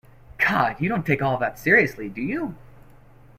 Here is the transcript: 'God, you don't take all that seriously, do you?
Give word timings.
'God, 0.39 0.81
you 0.81 0.89
don't 0.89 1.05
take 1.05 1.21
all 1.21 1.37
that 1.37 1.59
seriously, 1.59 2.09
do 2.09 2.23
you? 2.23 2.55